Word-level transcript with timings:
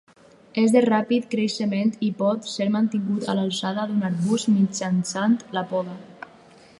És 0.59 0.71
de 0.75 0.79
ràpid 0.85 1.27
creixement 1.33 1.91
i 2.07 2.09
pot 2.21 2.49
ser 2.53 2.67
mantingut 2.77 3.29
a 3.33 3.37
l'alçada 3.41 3.85
d'un 3.91 4.03
arbust 4.09 4.53
mitjançant 4.55 5.37
la 5.59 5.67
poda. 5.75 5.99